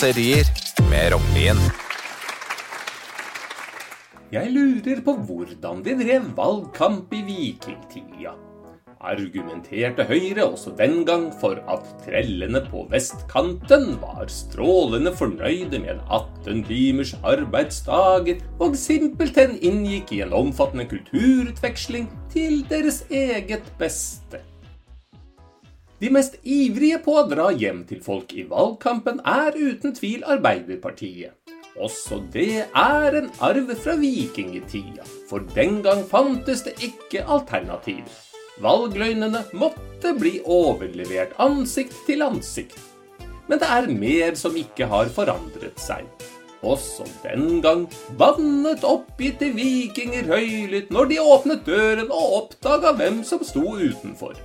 kåserier 0.00 0.48
med 0.88 1.10
Rognlien. 1.12 1.58
Jeg 4.32 4.48
lurer 4.54 5.02
på 5.04 5.12
hvordan 5.28 5.82
de 5.84 5.92
drev 5.98 6.30
valgkamp 6.38 7.12
i 7.12 7.20
vikingtida. 7.26 8.32
Argumenterte 9.00 10.06
Høyre 10.08 10.46
også 10.46 10.72
den 10.78 11.02
gang 11.04 11.26
for 11.42 11.60
at 11.68 11.84
trellene 12.06 12.62
på 12.70 12.86
vestkanten 12.88 13.98
var 14.00 14.24
strålende 14.32 15.12
fornøyde 15.20 15.82
med 15.84 16.00
18 16.08 16.64
timers 16.70 17.12
arbeidsdager, 17.20 18.40
og 18.56 18.80
simpelthen 18.80 19.58
inngikk 19.60 20.14
i 20.16 20.22
en 20.24 20.32
omfattende 20.32 20.88
kulturutveksling 20.88 22.08
til 22.32 22.62
deres 22.72 23.04
eget 23.10 23.68
beste. 23.76 24.40
De 26.00 26.08
mest 26.08 26.38
ivrige 26.48 26.96
på 27.04 27.12
å 27.20 27.26
dra 27.28 27.50
hjem 27.52 27.82
til 27.88 27.98
folk 28.00 28.30
i 28.32 28.46
valgkampen 28.48 29.18
er 29.28 29.52
uten 29.52 29.92
tvil 29.92 30.22
Arbeiderpartiet. 30.24 31.34
Også 31.76 32.22
det 32.32 32.64
er 32.64 33.16
en 33.18 33.28
arv 33.44 33.68
fra 33.84 33.98
vikingtida, 34.00 35.04
for 35.28 35.44
den 35.54 35.82
gang 35.84 36.00
fantes 36.08 36.64
det 36.64 36.72
ikke 36.88 37.26
alternativ. 37.28 38.08
Valgløgnene 38.64 39.44
måtte 39.52 40.14
bli 40.16 40.38
overlevert 40.44 41.36
ansikt 41.40 41.96
til 42.08 42.24
ansikt. 42.24 42.80
Men 43.48 43.60
det 43.60 43.68
er 43.68 43.92
mer 43.92 44.36
som 44.40 44.56
ikke 44.56 44.88
har 44.88 45.12
forandret 45.12 45.80
seg. 45.80 46.08
Også 46.64 47.04
den 47.22 47.60
gang 47.64 47.86
bannet 48.20 48.84
oppgitte 48.88 49.52
vikinger 49.52 50.28
høylytt 50.32 50.92
når 50.92 51.12
de 51.12 51.20
åpnet 51.20 51.68
døren 51.68 52.08
og 52.08 52.36
oppdaga 52.40 52.96
hvem 52.96 53.20
som 53.24 53.44
sto 53.44 53.76
utenfor. 53.76 54.36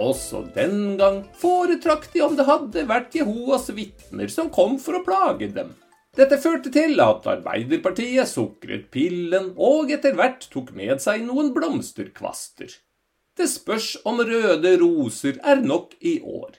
Også 0.00 0.42
den 0.54 0.96
gang 0.98 1.22
foretrakk 1.38 2.08
de 2.12 2.22
om 2.24 2.34
det 2.38 2.48
hadde 2.48 2.86
vært 2.90 3.14
Jehovas 3.14 3.68
vitner 3.76 4.30
som 4.32 4.50
kom 4.54 4.78
for 4.82 4.98
å 4.98 5.04
plage 5.06 5.52
dem. 5.54 5.70
Dette 6.14 6.38
førte 6.38 6.70
til 6.74 7.00
at 7.02 7.26
Arbeiderpartiet 7.26 8.30
sukret 8.30 8.86
pillen 8.94 9.52
og 9.58 9.90
etter 9.94 10.14
hvert 10.18 10.46
tok 10.50 10.70
med 10.74 11.02
seg 11.02 11.24
noen 11.26 11.50
blomsterkvaster. 11.54 12.70
Det 13.34 13.48
spørs 13.50 13.96
om 14.06 14.22
røde 14.22 14.76
roser 14.78 15.40
er 15.42 15.62
nok 15.62 15.96
i 15.98 16.20
år. 16.22 16.54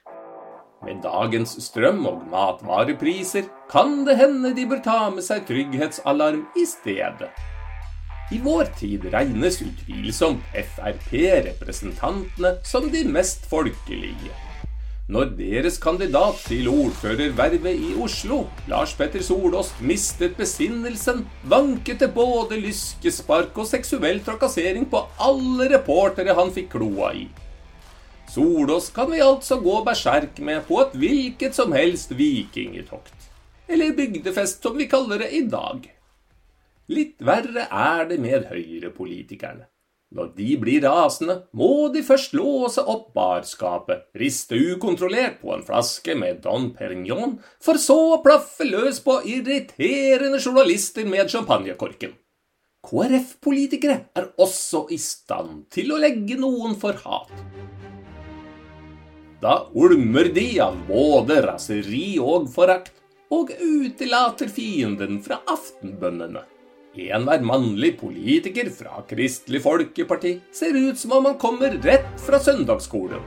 Med 0.83 0.99
dagens 1.03 1.55
strøm- 1.63 2.03
og 2.09 2.25
matvarepriser 2.31 3.47
kan 3.71 4.03
det 4.07 4.17
hende 4.19 4.51
de 4.55 4.67
bør 4.67 4.83
ta 4.83 4.99
med 5.09 5.23
seg 5.23 5.47
trygghetsalarm 5.47 6.43
i 6.59 6.67
stedet. 6.67 7.31
I 8.33 8.39
vår 8.41 8.65
tid 8.79 9.03
regnes 9.13 9.59
utvilsomt 9.61 10.41
Frp-representantene 10.57 12.55
som 12.65 12.87
de 12.89 13.03
mest 13.05 13.45
folkelige. 13.45 14.33
Når 15.13 15.35
deres 15.37 15.75
kandidat 15.77 16.39
til 16.47 16.65
ordførervervet 16.71 17.77
i 17.77 17.91
Oslo, 18.01 18.47
Lars 18.65 18.95
Petter 18.97 19.21
Solås, 19.21 19.69
mistet 19.77 20.33
besinnelsen, 20.39 21.21
vanket 21.45 22.01
det 22.01 22.09
både 22.15 22.57
lyskespark 22.57 23.53
og 23.61 23.69
seksuell 23.69 24.23
trakassering 24.25 24.89
på 24.89 25.03
alle 25.21 25.69
reportere 25.75 26.33
han 26.33 26.49
fikk 26.55 26.71
kloa 26.79 27.11
i. 27.13 27.27
Solås 28.33 28.89
kan 28.95 29.11
vi 29.13 29.21
altså 29.21 29.59
gå 29.61 29.83
berserk 29.85 30.41
med 30.41 30.65
på 30.65 30.81
et 30.81 30.97
hvilket 30.97 31.53
som 31.53 31.77
helst 31.77 32.17
vikingetokt. 32.17 33.29
Eller 33.69 33.93
bygdefest, 33.93 34.65
som 34.65 34.73
vi 34.81 34.89
kaller 34.89 35.21
det 35.21 35.29
i 35.37 35.45
dag. 35.45 35.85
Litt 36.91 37.17
verre 37.25 37.65
er 37.71 38.05
det 38.09 38.19
med 38.21 38.45
høyrepolitikerne. 38.51 39.65
Når 40.15 40.27
de 40.37 40.51
blir 40.61 40.83
rasende, 40.85 41.35
må 41.57 41.89
de 41.91 42.03
først 42.05 42.35
låse 42.37 42.83
opp 42.85 43.09
barskapet, 43.17 44.05
riste 44.15 44.55
ukontrollert 44.55 45.41
på 45.41 45.51
en 45.55 45.65
flaske 45.65 46.13
med 46.15 46.43
Don 46.45 46.69
Perignon, 46.77 47.39
for 47.59 47.81
så 47.81 47.97
å 48.13 48.21
plaffe 48.23 48.67
løs 48.69 49.01
på 49.03 49.17
irriterende 49.27 50.39
journalister 50.39 51.09
med 51.09 51.33
champagnekorken. 51.33 52.13
KrF-politikere 52.85 53.97
er 54.13 54.29
også 54.37 54.85
i 54.93 55.01
stand 55.01 55.65
til 55.73 55.91
å 55.91 55.99
legge 55.99 56.37
noen 56.37 56.77
for 56.79 57.01
hat. 57.01 57.33
Da 59.41 59.63
ulmer 59.73 60.29
de 60.33 60.47
av 60.63 60.77
både 60.87 61.41
raseri 61.49 62.19
og 62.21 62.47
forakt, 62.53 62.93
og 63.33 63.49
utelater 63.57 64.47
fienden 64.53 65.17
fra 65.25 65.41
aftenbønnene. 65.49 66.45
Enhver 66.95 67.41
mannlig 67.43 67.95
politiker 67.99 68.69
fra 68.71 69.01
Kristelig 69.09 69.61
Folkeparti 69.65 70.37
ser 70.55 70.77
ut 70.77 70.99
som 70.99 71.17
om 71.17 71.27
han 71.29 71.39
kommer 71.41 71.75
rett 71.83 72.13
fra 72.23 72.39
søndagsskolen. 72.39 73.23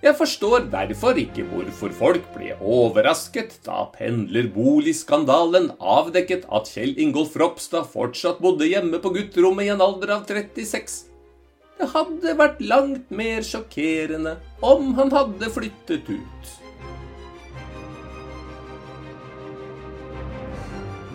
Jeg 0.00 0.16
forstår 0.16 0.70
derfor 0.72 1.18
ikke 1.20 1.44
hvorfor 1.50 1.92
folk 1.92 2.28
ble 2.32 2.54
overrasket 2.64 3.58
da 3.66 3.82
pendlerboligskandalen 3.98 5.74
avdekket 5.76 6.46
at 6.48 6.70
Kjell 6.72 6.94
Ingolf 7.04 7.36
Ropstad 7.36 7.90
fortsatt 7.92 8.40
bodde 8.40 8.70
hjemme 8.70 9.02
på 9.02 9.12
gutterommet 9.18 9.68
i 9.68 9.74
en 9.74 9.84
alder 9.84 10.14
av 10.16 10.24
36. 10.30 10.96
Det 11.76 11.90
hadde 11.92 12.32
vært 12.40 12.64
langt 12.64 13.12
mer 13.12 13.44
sjokkerende 13.44 14.38
om 14.64 14.94
han 14.96 15.12
hadde 15.12 15.52
flyttet 15.52 16.08
ut. 16.08 16.56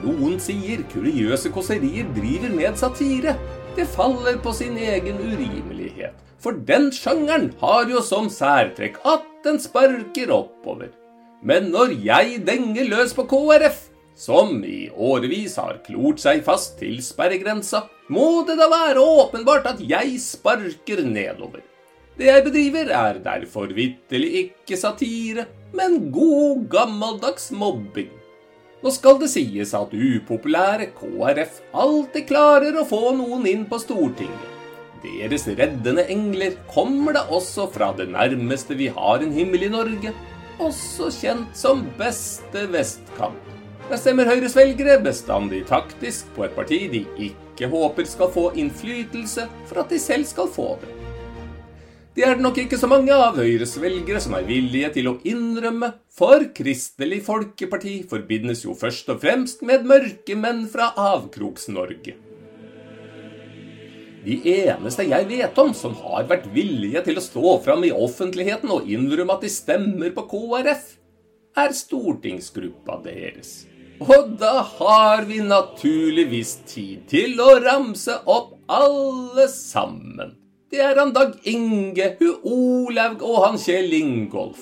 Noen 0.05 0.35
sier 0.37 0.83
kuriøse 0.91 1.49
kåserier 1.49 2.05
driver 2.13 2.51
med 2.53 2.77
satire. 2.77 3.33
Det 3.75 3.87
faller 3.89 4.37
på 4.43 4.53
sin 4.53 4.77
egen 4.77 5.17
urimelighet. 5.17 6.13
For 6.37 6.53
den 6.67 6.91
sjangeren 6.93 7.49
har 7.57 7.89
jo 7.89 8.03
som 8.05 8.29
særtrekk 8.29 8.99
at 9.09 9.25
den 9.47 9.57
sparker 9.61 10.29
oppover. 10.35 10.91
Men 11.41 11.71
når 11.73 11.95
jeg 12.05 12.43
denger 12.45 12.85
løs 12.91 13.15
på 13.17 13.25
KrF, 13.31 13.79
som 14.15 14.59
i 14.63 14.91
årevis 14.93 15.57
har 15.59 15.81
klort 15.87 16.21
seg 16.21 16.43
fast 16.45 16.77
til 16.79 17.01
sperregrensa, 17.03 17.87
må 18.13 18.45
det 18.47 18.59
da 18.61 18.69
være 18.71 19.01
åpenbart 19.01 19.65
at 19.73 19.81
jeg 19.81 20.19
sparker 20.21 21.01
nedover. 21.01 21.65
Det 22.15 22.29
jeg 22.29 22.45
bedriver, 22.45 22.93
er 22.93 23.17
derfor 23.25 23.73
vitterlig 23.75 24.29
ikke 24.45 24.77
satire, 24.79 25.49
men 25.75 26.11
god, 26.15 26.69
gammeldags 26.71 27.49
mobbing. 27.51 28.13
Nå 28.85 28.91
skal 28.93 29.15
det 29.17 29.31
sies 29.31 29.71
at 29.73 29.93
upopulære 29.97 30.91
KrF 30.93 31.55
alltid 31.73 32.27
klarer 32.29 32.75
å 32.77 32.83
få 32.85 33.15
noen 33.17 33.47
inn 33.49 33.63
på 33.65 33.79
Stortinget. 33.81 34.51
Deres 35.01 35.47
reddende 35.57 36.03
engler 36.13 36.53
kommer 36.69 37.17
da 37.17 37.23
også 37.33 37.65
fra 37.73 37.87
det 37.97 38.05
nærmeste 38.13 38.77
vi 38.77 38.91
har 38.93 39.25
en 39.25 39.33
himmel 39.33 39.65
i 39.65 39.71
Norge, 39.73 40.13
også 40.61 41.09
kjent 41.17 41.57
som 41.57 41.81
beste 41.97 42.67
vestkant. 42.75 43.41
Der 43.89 43.97
stemmer 43.97 44.29
Høyres 44.29 44.53
velgere 44.57 44.99
bestandig 45.01 45.63
taktisk 45.65 46.29
på 46.37 46.45
et 46.45 46.53
parti 46.53 46.83
de 46.93 47.01
ikke 47.31 47.71
håper 47.73 48.05
skal 48.05 48.29
få 48.37 48.51
innflytelse 48.53 49.49
for 49.65 49.81
at 49.81 49.89
de 49.89 49.97
selv 50.05 50.29
skal 50.29 50.53
få 50.53 50.75
det. 50.85 51.04
Det 52.15 52.23
er 52.23 52.37
det 52.37 52.45
nok 52.45 52.55
ikke 52.61 52.77
så 52.79 52.87
mange 52.87 53.11
av 53.11 53.35
Høyres 53.35 53.73
velgere 53.75 54.21
som 54.23 54.37
er 54.37 54.45
villige 54.47 54.87
til 54.95 55.09
å 55.09 55.17
innrømme, 55.27 55.89
for 56.15 56.45
Kristelig 56.55 57.17
Folkeparti 57.25 57.97
forbindes 58.07 58.61
jo 58.63 58.71
først 58.79 59.09
og 59.11 59.19
fremst 59.19 59.65
med 59.67 59.83
mørke 59.83 60.37
menn 60.39 60.61
fra 60.71 60.93
Avkroks-Norge. 60.95 62.13
De 64.25 64.37
eneste 64.53 65.03
jeg 65.09 65.27
vet 65.27 65.59
om 65.59 65.73
som 65.75 65.97
har 66.05 66.23
vært 66.31 66.47
villige 66.55 67.03
til 67.09 67.19
å 67.19 67.25
stå 67.25 67.57
fram 67.67 67.83
i 67.83 67.91
offentligheten 67.91 68.71
og 68.71 68.87
innrømme 68.87 69.35
at 69.35 69.43
de 69.43 69.51
stemmer 69.51 70.15
på 70.15 70.23
KrF, 70.31 70.87
er 71.59 71.75
stortingsgruppa 71.75 73.01
deres. 73.03 73.65
Og 73.99 74.39
da 74.39 74.63
har 74.79 75.27
vi 75.27 75.43
naturligvis 75.43 76.61
tid 76.71 77.03
til 77.11 77.43
å 77.43 77.59
ramse 77.59 78.21
opp 78.23 78.55
alle 78.71 79.51
sammen. 79.51 80.37
Det 80.75 80.81
er 80.83 80.97
han 80.99 81.13
Dag 81.15 81.37
Inge, 81.47 82.05
hu 82.19 82.33
Olaug 82.51 83.21
og 83.23 83.35
han 83.45 83.59
Kjell 83.61 83.93
Ingolf. 83.95 84.59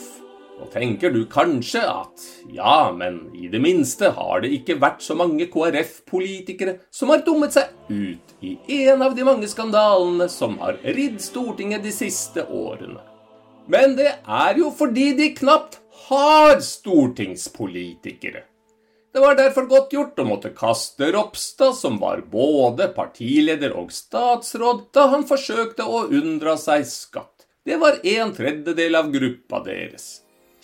Nå 0.60 0.68
tenker 0.69 1.10
du 1.10 1.24
kanskje 1.25 1.81
at 1.89 2.25
ja, 2.54 2.92
men 2.94 3.18
i 3.33 3.50
det 3.50 3.57
minste 3.63 4.12
har 4.13 4.44
det 4.44 4.51
ikke 4.60 4.75
vært 4.83 5.01
så 5.01 5.18
mange 5.18 5.48
KrF-politikere 5.50 6.75
som 6.94 7.10
har 7.10 7.24
dummet 7.25 7.57
seg 7.57 7.74
ut 7.89 8.45
i 8.45 8.83
en 8.92 9.01
av 9.01 9.18
de 9.18 9.25
mange 9.25 9.50
skandalene 9.50 10.30
som 10.30 10.60
har 10.62 10.77
ridd 10.86 11.18
Stortinget 11.24 11.81
de 11.81 11.95
siste 11.98 12.45
årene. 12.45 13.01
Men 13.66 13.98
det 13.98 14.12
er 14.21 14.62
jo 14.62 14.69
fordi 14.69 15.16
de 15.18 15.33
knapt 15.42 15.81
har 16.12 16.62
stortingspolitikere. 16.62 18.45
Det 19.13 19.21
var 19.21 19.36
derfor 19.38 19.68
godt 19.69 19.92
gjort 19.94 20.18
å 20.18 20.24
måtte 20.25 20.50
kaste 20.57 21.12
Ropstad, 21.13 21.75
som 21.77 22.00
var 22.01 22.24
både 22.31 22.88
partileder 22.95 23.75
og 23.77 23.92
statsråd, 23.94 24.88
da 24.89 25.04
han 25.12 25.27
forsøkte 25.30 25.86
å 25.86 26.07
unndra 26.10 26.56
seg 26.57 26.88
skatt. 26.89 27.45
Det 27.62 27.77
var 27.77 28.00
en 28.01 28.33
tredjedel 28.33 28.98
av 28.98 29.12
gruppa 29.13 29.62
deres. 29.68 30.07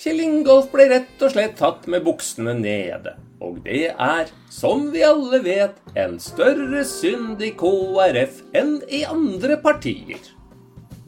Kjell 0.01 0.23
Ingolf 0.25 0.71
ble 0.73 0.87
rett 0.89 1.21
og 1.21 1.35
slett 1.35 1.59
tatt 1.61 1.85
med 1.91 2.01
buksene 2.07 2.57
nede. 2.57 3.13
Og 3.37 3.61
det 3.67 3.91
er, 3.93 4.33
som 4.49 4.89
vi 4.95 5.05
alle 5.05 5.43
vet, 5.45 5.77
en 5.93 6.17
større 6.17 6.81
synd 6.89 7.45
i 7.45 7.53
KrF 7.59 8.41
enn 8.57 8.79
i 8.89 9.05
andre 9.05 9.61
partier. 9.61 10.25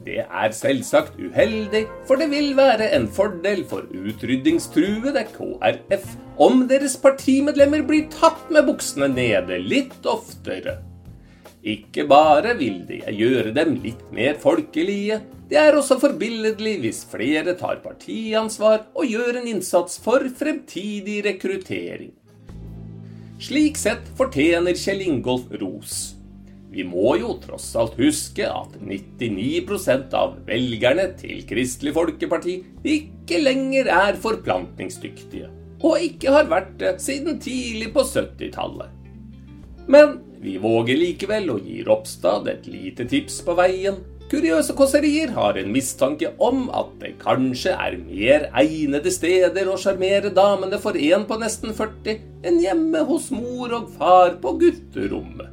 Det 0.06 0.22
er 0.22 0.54
selvsagt 0.54 1.18
uheldig, 1.18 1.84
for 2.06 2.18
det 2.18 2.30
vil 2.30 2.54
være 2.58 2.88
en 2.94 3.10
fordel 3.10 3.66
for 3.70 3.86
utryddingstruede 3.90 5.26
KrF 5.34 6.06
om 6.42 6.64
deres 6.70 6.96
partimedlemmer 7.00 7.84
blir 7.86 8.08
tatt 8.12 8.48
med 8.50 8.66
buksene 8.66 9.08
nede 9.12 9.60
litt 9.62 10.08
oftere. 10.08 10.80
Ikke 11.62 12.08
bare 12.10 12.56
vil 12.58 12.80
det 12.88 13.04
gjøre 13.14 13.52
dem 13.54 13.76
litt 13.84 14.02
mer 14.14 14.34
folkelige, 14.42 15.20
det 15.52 15.60
er 15.60 15.76
også 15.76 15.98
forbilledlig 16.00 16.78
hvis 16.82 17.02
flere 17.10 17.54
tar 17.60 17.78
partiansvar 17.84 18.88
og 18.96 19.06
gjør 19.06 19.38
en 19.42 19.46
innsats 19.52 20.00
for 20.02 20.24
fremtidig 20.38 21.20
rekruttering. 21.28 22.10
Slik 23.42 23.78
sett 23.78 24.10
fortjener 24.18 24.74
Kjell 24.78 25.04
Ingolf 25.04 25.46
ros. 25.60 25.96
Vi 26.72 26.86
må 26.88 27.18
jo 27.20 27.34
tross 27.42 27.68
alt 27.76 27.98
huske 28.00 28.46
at 28.48 28.78
99% 28.80 30.14
av 30.16 30.38
velgerne 30.46 31.10
til 31.20 31.42
Kristelig 31.46 31.92
Folkeparti 31.98 32.54
ikke 32.94 33.42
lenger 33.42 33.90
er 33.92 34.16
forplantningsdyktige, 34.22 35.50
og 35.82 36.02
ikke 36.02 36.32
har 36.34 36.50
vært 36.50 36.76
det 36.80 36.96
siden 37.02 37.40
tidlig 37.42 37.90
på 37.94 38.04
70-tallet. 38.06 38.90
Men 39.90 40.20
vi 40.42 40.56
våger 40.62 40.98
likevel 40.98 41.50
å 41.52 41.58
gi 41.62 41.82
Ropstad 41.86 42.48
et 42.50 42.66
lite 42.70 43.06
tips 43.10 43.40
på 43.46 43.54
veien. 43.58 44.00
Kuriøse 44.32 44.72
kåserier 44.78 45.34
har 45.36 45.58
en 45.60 45.72
mistanke 45.74 46.30
om 46.40 46.64
at 46.72 46.94
det 47.02 47.16
kanskje 47.20 47.74
er 47.74 47.98
mer 48.00 48.46
egnede 48.62 49.12
steder 49.12 49.68
å 49.68 49.76
sjarmere 49.80 50.30
damene 50.32 50.78
for 50.80 50.96
en 50.96 51.26
på 51.28 51.36
nesten 51.42 51.74
40 51.76 52.22
enn 52.48 52.62
hjemme 52.62 53.02
hos 53.10 53.28
mor 53.34 53.74
og 53.76 53.90
far 53.98 54.38
på 54.40 54.54
gutterommet. 54.62 55.50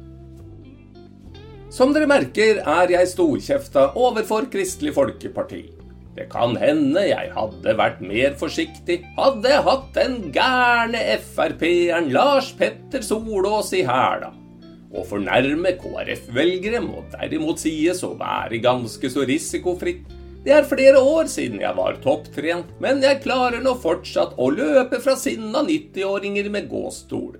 Som 1.70 1.92
dere 1.94 2.08
merker, 2.10 2.64
er 2.66 2.90
jeg 2.90 3.12
storkjefta 3.12 3.92
overfor 4.00 4.48
Kristelig 4.50 4.96
Folkeparti. 4.96 5.79
Det 6.20 6.26
kan 6.28 6.52
hende 6.60 7.00
jeg 7.06 7.30
hadde 7.32 7.72
vært 7.78 8.00
mer 8.04 8.34
forsiktig, 8.36 8.98
hadde 9.16 9.54
hatt 9.64 9.86
den 9.94 10.18
gærne 10.34 11.00
Frp-eren 11.32 12.10
Lars 12.12 12.50
Petter 12.58 13.00
Solås 13.00 13.70
i 13.72 13.80
hæla. 13.88 14.28
Å 14.92 15.04
fornærme 15.08 15.72
KrF-velgere 15.80 16.82
må 16.84 17.06
derimot 17.14 17.62
sies 17.62 18.04
å 18.04 18.12
være 18.20 18.60
ganske 18.60 19.08
så 19.08 19.24
risikofritt. 19.24 20.04
Det 20.44 20.52
er 20.58 20.68
flere 20.68 21.00
år 21.00 21.30
siden 21.32 21.64
jeg 21.64 21.72
var 21.80 21.96
topptrent, 22.04 22.68
men 22.84 23.00
jeg 23.00 23.22
klarer 23.24 23.64
nå 23.64 23.78
fortsatt 23.80 24.36
å 24.36 24.52
løpe 24.52 25.00
fra 25.00 25.16
sinna 25.16 25.64
90-åringer 25.64 26.52
med 26.52 26.68
gåstol. 26.68 27.38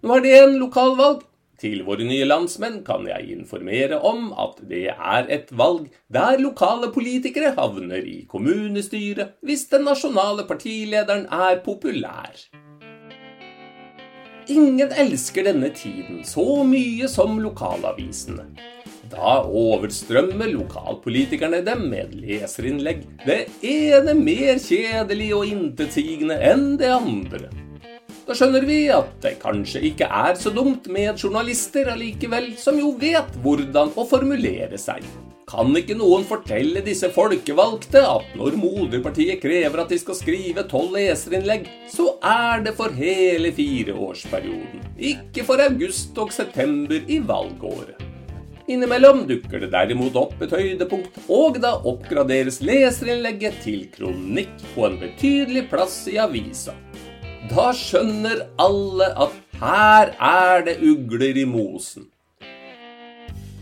Nå 0.00 0.16
er 0.16 0.24
det 0.24 0.36
en 0.40 0.56
lokalvalg. 0.62 1.27
Til 1.58 1.80
våre 1.82 2.04
nye 2.06 2.26
landsmenn 2.28 2.84
kan 2.86 3.08
jeg 3.08 3.32
informere 3.34 3.98
om 4.06 4.28
at 4.38 4.60
det 4.70 4.84
er 4.92 5.26
et 5.34 5.50
valg 5.58 5.88
der 6.14 6.38
lokale 6.38 6.92
politikere 6.94 7.50
havner 7.56 7.98
i 8.06 8.20
kommunestyret 8.30 9.34
hvis 9.42 9.66
den 9.72 9.88
nasjonale 9.88 10.46
partilederen 10.46 11.26
er 11.26 11.58
populær. 11.64 12.38
Ingen 14.48 14.94
elsker 15.02 15.50
denne 15.50 15.72
tiden 15.74 16.22
så 16.24 16.62
mye 16.64 17.10
som 17.10 17.40
lokalavisene. 17.42 18.46
Da 19.10 19.40
overstrømmer 19.42 20.52
lokalpolitikerne 20.52 21.64
dem 21.66 21.88
med 21.90 22.14
leserinnlegg, 22.22 23.02
det 23.26 23.48
ene 23.66 24.14
mer 24.14 24.60
kjedelig 24.62 25.32
og 25.36 25.48
intetsigende 25.50 26.38
enn 26.38 26.76
det 26.80 26.92
andre. 26.94 27.48
Da 28.28 28.34
skjønner 28.36 28.66
vi 28.68 28.82
at 28.92 29.14
det 29.24 29.38
kanskje 29.40 29.80
ikke 29.88 30.04
er 30.04 30.34
så 30.36 30.50
dumt 30.52 30.84
med 30.92 31.16
journalister 31.16 31.88
allikevel, 31.94 32.50
som 32.60 32.76
jo 32.76 32.90
vet 33.00 33.38
hvordan 33.40 33.94
å 33.96 34.04
formulere 34.04 34.76
seg. 34.76 35.06
Kan 35.48 35.72
ikke 35.72 35.94
noen 35.96 36.26
fortelle 36.28 36.82
disse 36.84 37.08
folkevalgte 37.14 38.02
at 38.04 38.34
når 38.36 38.58
moderpartiet 38.60 39.40
krever 39.40 39.80
at 39.80 39.88
de 39.88 39.96
skal 40.02 40.18
skrive 40.18 40.66
tolv 40.68 40.92
leserinnlegg, 40.98 41.70
så 41.88 42.18
er 42.20 42.66
det 42.66 42.74
for 42.76 42.92
hele 42.92 43.48
fireårsperioden, 43.56 44.82
ikke 45.00 45.46
for 45.48 45.64
august 45.64 46.20
og 46.20 46.34
september 46.36 47.00
i 47.08 47.22
valgåret. 47.24 48.04
Innimellom 48.68 49.22
dukker 49.24 49.62
det 49.64 49.70
derimot 49.72 50.18
opp 50.20 50.36
et 50.44 50.52
høydepunkt, 50.52 51.16
og 51.32 51.56
da 51.64 51.78
oppgraderes 51.88 52.60
leserinnlegget 52.60 53.56
til 53.64 53.88
kronikk 53.96 54.52
på 54.74 54.84
en 54.90 55.00
betydelig 55.00 55.64
plass 55.72 56.02
i 56.12 56.18
avisa. 56.20 56.76
Da 57.46 57.70
skjønner 57.70 58.48
alle 58.58 59.06
at 59.14 59.34
her 59.60 60.10
er 60.18 60.64
det 60.66 60.80
ugler 60.82 61.36
i 61.38 61.44
mosen. 61.46 62.08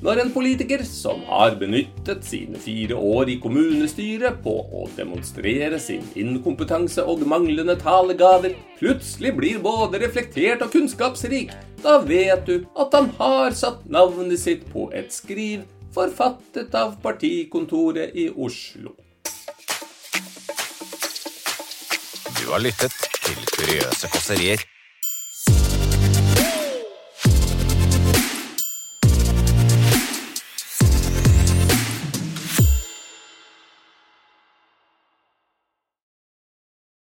Når 0.01 0.21
en 0.23 0.33
politiker 0.33 0.81
som 0.85 1.21
har 1.29 1.59
benyttet 1.61 2.25
sine 2.25 2.57
fire 2.61 2.97
år 2.97 3.31
i 3.33 3.37
kommunestyret 3.43 4.41
på 4.45 4.55
å 4.81 4.87
demonstrere 4.97 5.81
sin 5.83 6.05
inkompetanse 6.17 7.05
og 7.05 7.25
manglende 7.29 7.77
talegaver, 7.81 8.57
plutselig 8.81 9.33
blir 9.37 9.63
både 9.65 10.01
reflektert 10.05 10.65
og 10.65 10.73
kunnskapsrik, 10.73 11.53
da 11.85 11.99
vet 12.05 12.49
du 12.49 12.69
at 12.81 12.97
han 12.97 13.13
har 13.21 13.57
satt 13.57 13.85
navnet 13.93 14.41
sitt 14.41 14.65
på 14.73 14.89
et 14.97 15.13
skriv 15.13 15.65
forfattet 15.97 16.77
av 16.77 16.97
partikontoret 17.05 18.17
i 18.17 18.31
Oslo. 18.33 18.97
Du 22.37 22.53
har 22.53 22.63
lyttet 22.63 22.93
til 23.27 23.47
Kuriøse 23.57 24.09
kåserier 24.13 24.63